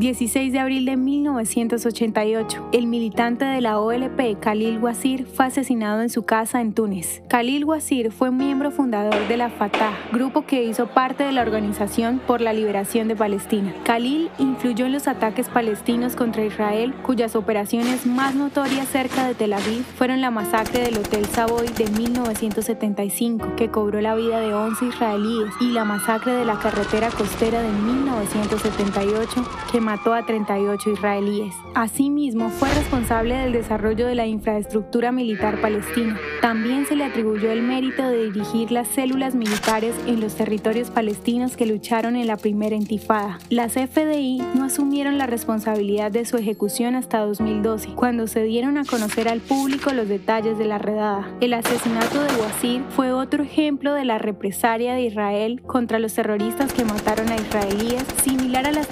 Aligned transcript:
16 0.00 0.50
de 0.54 0.58
abril 0.58 0.86
de 0.86 0.96
1988, 0.96 2.70
el 2.72 2.86
militante 2.86 3.44
de 3.44 3.60
la 3.60 3.78
OLP, 3.78 4.40
Khalil 4.40 4.78
Wazir, 4.78 5.26
fue 5.26 5.44
asesinado 5.44 6.00
en 6.00 6.08
su 6.08 6.22
casa 6.22 6.62
en 6.62 6.72
Túnez. 6.72 7.22
Khalil 7.28 7.66
Wazir 7.66 8.10
fue 8.10 8.30
miembro 8.30 8.70
fundador 8.70 9.28
de 9.28 9.36
la 9.36 9.50
Fatah, 9.50 9.92
grupo 10.10 10.46
que 10.46 10.64
hizo 10.64 10.86
parte 10.86 11.24
de 11.24 11.32
la 11.32 11.42
Organización 11.42 12.18
por 12.26 12.40
la 12.40 12.54
Liberación 12.54 13.08
de 13.08 13.16
Palestina. 13.16 13.74
Khalil 13.84 14.30
influyó 14.38 14.86
en 14.86 14.92
los 14.92 15.06
ataques 15.06 15.50
palestinos 15.50 16.16
contra 16.16 16.46
Israel, 16.46 16.94
cuyas 17.02 17.36
operaciones 17.36 18.06
más 18.06 18.34
notorias 18.34 18.88
cerca 18.88 19.26
de 19.26 19.34
Tel 19.34 19.52
Aviv 19.52 19.84
fueron 19.98 20.22
la 20.22 20.30
masacre 20.30 20.80
del 20.80 20.96
Hotel 20.96 21.26
Savoy 21.26 21.68
de 21.76 21.90
1975, 21.90 23.54
que 23.54 23.68
cobró 23.68 24.00
la 24.00 24.14
vida 24.14 24.40
de 24.40 24.54
11 24.54 24.82
israelíes, 24.86 25.52
y 25.60 25.72
la 25.72 25.84
masacre 25.84 26.32
de 26.32 26.46
la 26.46 26.58
carretera 26.58 27.10
costera 27.10 27.60
de 27.60 27.70
1978, 27.70 29.46
que 29.70 29.89
mató 29.90 30.14
a 30.14 30.24
38 30.24 30.90
israelíes. 30.90 31.52
Asimismo, 31.74 32.48
fue 32.50 32.72
responsable 32.74 33.36
del 33.36 33.52
desarrollo 33.52 34.06
de 34.06 34.14
la 34.14 34.24
infraestructura 34.24 35.10
militar 35.10 35.60
palestina. 35.60 36.16
También 36.40 36.86
se 36.86 36.94
le 36.94 37.02
atribuyó 37.02 37.50
el 37.50 37.62
mérito 37.62 38.08
de 38.08 38.30
dirigir 38.30 38.70
las 38.70 38.86
células 38.86 39.34
militares 39.34 39.96
en 40.06 40.20
los 40.20 40.36
territorios 40.36 40.90
palestinos 40.90 41.56
que 41.56 41.66
lucharon 41.66 42.14
en 42.14 42.28
la 42.28 42.36
primera 42.36 42.76
intifada. 42.76 43.40
Las 43.48 43.72
FDI 43.72 44.40
no 44.54 44.66
asumieron 44.66 45.18
la 45.18 45.26
responsabilidad 45.26 46.12
de 46.12 46.24
su 46.24 46.36
ejecución 46.36 46.94
hasta 46.94 47.18
2012, 47.18 47.88
cuando 47.96 48.28
se 48.28 48.44
dieron 48.44 48.78
a 48.78 48.84
conocer 48.84 49.28
al 49.28 49.40
público 49.40 49.92
los 49.92 50.08
detalles 50.08 50.56
de 50.56 50.66
la 50.66 50.78
redada. 50.78 51.28
El 51.40 51.52
asesinato 51.52 52.22
de 52.22 52.40
Wazir 52.40 52.84
fue 52.90 53.10
otro 53.10 53.42
ejemplo 53.42 53.92
de 53.94 54.04
la 54.04 54.18
represalia 54.18 54.94
de 54.94 55.02
Israel 55.02 55.62
contra 55.66 55.98
los 55.98 56.14
terroristas 56.14 56.72
que 56.72 56.84
mataron 56.84 57.28
a 57.30 57.34
israelíes, 57.34 58.04
la 58.24 58.39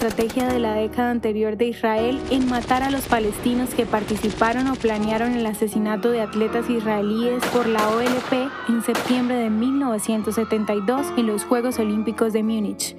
estrategia 0.09 0.49
de 0.49 0.59
la 0.59 0.73
década 0.73 1.11
anterior 1.11 1.59
de 1.59 1.67
Israel 1.67 2.19
en 2.31 2.49
matar 2.49 2.83
a 2.83 2.91
los 2.91 3.07
palestinos 3.07 3.75
que 3.75 3.85
participaron 3.85 4.67
o 4.69 4.75
planearon 4.75 5.35
el 5.35 5.45
asesinato 5.45 6.11
de 6.11 6.23
atletas 6.23 6.71
israelíes 6.71 7.45
por 7.53 7.67
la 7.67 7.87
OLP 7.91 8.49
en 8.71 8.83
septiembre 8.83 9.37
de 9.37 9.51
1972 9.51 11.09
en 11.19 11.27
los 11.27 11.45
Juegos 11.45 11.79
Olímpicos 11.79 12.33
de 12.33 12.43
Múnich. 12.43 12.97